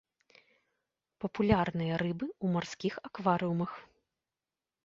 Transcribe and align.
Папулярныя 1.25 1.93
рыбы 2.05 2.27
ў 2.31 2.47
марскіх 2.57 2.93
акварыумах. 3.11 3.71